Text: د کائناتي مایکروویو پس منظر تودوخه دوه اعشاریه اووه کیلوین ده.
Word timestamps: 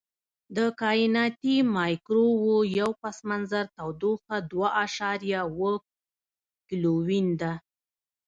د 0.55 0.57
کائناتي 0.81 1.55
مایکروویو 1.75 2.89
پس 3.01 3.17
منظر 3.29 3.65
تودوخه 3.77 4.35
دوه 4.51 4.67
اعشاریه 4.81 5.39
اووه 5.47 5.73
کیلوین 6.69 7.27
ده. 7.41 7.53